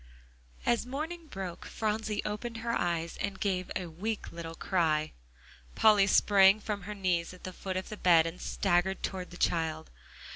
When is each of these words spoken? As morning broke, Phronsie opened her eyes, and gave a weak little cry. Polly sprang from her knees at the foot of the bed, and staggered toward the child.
As 0.65 0.83
morning 0.83 1.27
broke, 1.27 1.65
Phronsie 1.67 2.23
opened 2.25 2.57
her 2.65 2.71
eyes, 2.71 3.17
and 3.17 3.39
gave 3.39 3.69
a 3.75 3.85
weak 3.85 4.31
little 4.31 4.55
cry. 4.55 5.11
Polly 5.75 6.07
sprang 6.07 6.59
from 6.59 6.81
her 6.89 6.95
knees 6.95 7.35
at 7.35 7.43
the 7.43 7.53
foot 7.53 7.77
of 7.77 7.89
the 7.89 7.97
bed, 7.97 8.25
and 8.25 8.41
staggered 8.41 9.03
toward 9.03 9.29
the 9.29 9.37
child. 9.37 9.91